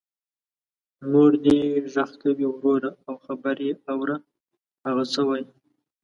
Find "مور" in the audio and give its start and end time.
1.11-1.31